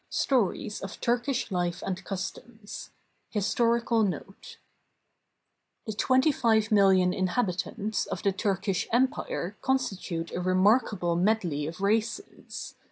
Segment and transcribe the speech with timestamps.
[0.09, 2.89] V STORIES OF TURKISH LIFE AND CUSTOMS
[3.29, 4.57] HISTORICAL NOTE
[5.85, 12.73] The 25,000,000 inhabitants of the Turkish Empire consti tute a remarkable medley of races.